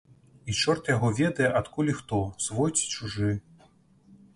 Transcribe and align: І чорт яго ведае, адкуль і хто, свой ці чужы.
І 0.53 0.55
чорт 0.63 0.89
яго 0.93 1.11
ведае, 1.21 1.49
адкуль 1.61 1.93
і 1.95 1.97
хто, 2.01 2.25
свой 2.49 2.69
ці 2.77 2.93
чужы. 2.97 3.33